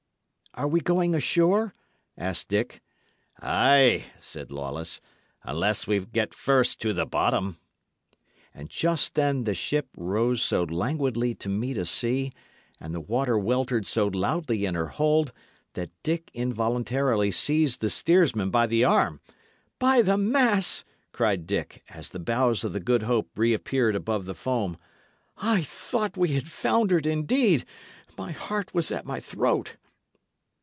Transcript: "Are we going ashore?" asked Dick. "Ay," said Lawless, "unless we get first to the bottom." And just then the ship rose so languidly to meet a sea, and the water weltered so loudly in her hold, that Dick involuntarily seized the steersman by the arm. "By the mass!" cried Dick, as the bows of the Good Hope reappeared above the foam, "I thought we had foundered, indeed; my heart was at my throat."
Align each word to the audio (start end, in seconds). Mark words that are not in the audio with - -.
"Are 0.53 0.67
we 0.67 0.81
going 0.81 1.15
ashore?" 1.15 1.73
asked 2.17 2.49
Dick. 2.49 2.81
"Ay," 3.41 4.07
said 4.19 4.51
Lawless, 4.51 4.99
"unless 5.43 5.87
we 5.87 6.01
get 6.05 6.33
first 6.33 6.81
to 6.81 6.91
the 6.91 7.05
bottom." 7.05 7.57
And 8.53 8.69
just 8.69 9.15
then 9.15 9.45
the 9.45 9.53
ship 9.53 9.87
rose 9.95 10.41
so 10.41 10.63
languidly 10.63 11.35
to 11.35 11.47
meet 11.47 11.77
a 11.77 11.85
sea, 11.85 12.33
and 12.81 12.93
the 12.93 12.99
water 12.99 13.37
weltered 13.39 13.87
so 13.87 14.07
loudly 14.07 14.65
in 14.65 14.75
her 14.75 14.89
hold, 14.89 15.31
that 15.71 15.89
Dick 16.03 16.29
involuntarily 16.33 17.31
seized 17.31 17.79
the 17.79 17.89
steersman 17.89 18.49
by 18.51 18.67
the 18.67 18.83
arm. 18.83 19.21
"By 19.79 20.01
the 20.01 20.17
mass!" 20.17 20.83
cried 21.13 21.47
Dick, 21.47 21.81
as 21.91 22.09
the 22.09 22.19
bows 22.19 22.65
of 22.65 22.73
the 22.73 22.81
Good 22.81 23.03
Hope 23.03 23.29
reappeared 23.39 23.95
above 23.95 24.25
the 24.25 24.35
foam, 24.35 24.75
"I 25.37 25.61
thought 25.63 26.17
we 26.17 26.33
had 26.33 26.51
foundered, 26.51 27.07
indeed; 27.07 27.63
my 28.17 28.33
heart 28.33 28.73
was 28.73 28.91
at 28.91 29.05
my 29.05 29.21
throat." 29.21 29.77